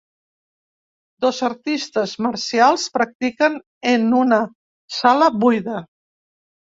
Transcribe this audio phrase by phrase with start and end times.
[1.25, 3.59] Dos artistes marcials practiquen
[3.93, 4.41] en una
[5.01, 5.77] sala buida.